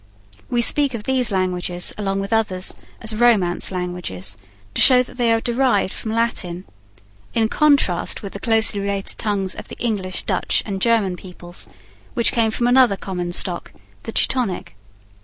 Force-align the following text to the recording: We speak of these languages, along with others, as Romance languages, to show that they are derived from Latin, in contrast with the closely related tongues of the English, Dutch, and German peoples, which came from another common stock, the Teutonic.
We 0.49 0.63
speak 0.63 0.95
of 0.95 1.03
these 1.03 1.29
languages, 1.31 1.93
along 1.95 2.21
with 2.21 2.33
others, 2.33 2.73
as 3.01 3.13
Romance 3.13 3.71
languages, 3.71 4.35
to 4.73 4.81
show 4.81 5.03
that 5.03 5.17
they 5.17 5.31
are 5.31 5.39
derived 5.39 5.93
from 5.93 6.11
Latin, 6.13 6.65
in 7.35 7.47
contrast 7.47 8.23
with 8.23 8.33
the 8.33 8.39
closely 8.39 8.81
related 8.81 9.19
tongues 9.19 9.53
of 9.53 9.67
the 9.67 9.77
English, 9.77 10.23
Dutch, 10.23 10.63
and 10.65 10.81
German 10.81 11.17
peoples, 11.17 11.67
which 12.15 12.31
came 12.31 12.49
from 12.49 12.65
another 12.65 12.97
common 12.97 13.31
stock, 13.31 13.71
the 14.01 14.11
Teutonic. 14.11 14.75